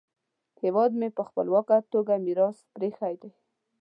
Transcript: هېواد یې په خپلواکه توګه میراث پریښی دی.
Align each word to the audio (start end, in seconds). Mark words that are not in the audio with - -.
هېواد 0.61 0.91
یې 1.01 1.09
په 1.17 1.23
خپلواکه 1.29 1.75
توګه 1.93 2.13
میراث 2.25 2.57
پریښی 2.75 3.13
دی. 3.21 3.31